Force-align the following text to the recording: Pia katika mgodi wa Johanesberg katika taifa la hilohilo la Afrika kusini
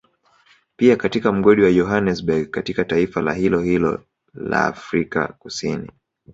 Pia 0.77 0.95
katika 0.95 1.31
mgodi 1.31 1.61
wa 1.61 1.71
Johanesberg 1.73 2.49
katika 2.49 2.85
taifa 2.85 3.21
la 3.21 3.33
hilohilo 3.33 4.03
la 4.33 4.65
Afrika 4.65 5.27
kusini 5.27 5.89